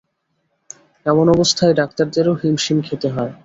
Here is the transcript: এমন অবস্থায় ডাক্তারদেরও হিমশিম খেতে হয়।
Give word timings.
এমন 1.05 1.25
অবস্থায় 1.29 1.73
ডাক্তারদেরও 1.73 2.33
হিমশিম 2.41 2.77
খেতে 2.87 3.07
হয়। 3.09 3.33